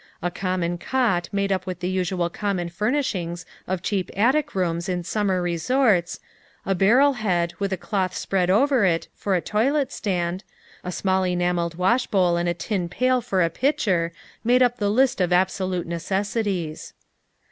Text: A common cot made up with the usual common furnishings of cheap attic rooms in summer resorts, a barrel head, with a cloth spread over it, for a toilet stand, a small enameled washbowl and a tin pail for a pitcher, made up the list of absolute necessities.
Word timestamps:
A 0.23 0.31
common 0.31 0.79
cot 0.79 1.29
made 1.31 1.51
up 1.51 1.67
with 1.67 1.79
the 1.79 1.87
usual 1.87 2.27
common 2.31 2.69
furnishings 2.69 3.45
of 3.67 3.83
cheap 3.83 4.09
attic 4.17 4.55
rooms 4.55 4.89
in 4.89 5.03
summer 5.03 5.43
resorts, 5.43 6.19
a 6.65 6.73
barrel 6.73 7.13
head, 7.13 7.53
with 7.59 7.71
a 7.71 7.77
cloth 7.77 8.15
spread 8.15 8.49
over 8.49 8.83
it, 8.83 9.09
for 9.13 9.35
a 9.35 9.41
toilet 9.41 9.91
stand, 9.91 10.43
a 10.83 10.91
small 10.91 11.23
enameled 11.23 11.75
washbowl 11.75 12.35
and 12.35 12.49
a 12.49 12.55
tin 12.55 12.89
pail 12.89 13.21
for 13.21 13.43
a 13.43 13.51
pitcher, 13.51 14.11
made 14.43 14.63
up 14.63 14.77
the 14.77 14.89
list 14.89 15.21
of 15.21 15.31
absolute 15.31 15.85
necessities. 15.85 16.93